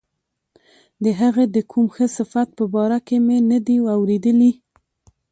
د 1.03 1.05
هغه 1.21 1.43
د 1.55 1.57
کوم 1.71 1.85
ښه 1.95 2.07
صفت 2.17 2.47
په 2.57 2.65
باره 2.73 2.99
کې 3.07 3.17
مې 3.25 3.37
نه 3.51 3.59
دي 3.65 3.77
اوریدلي. 3.95 4.51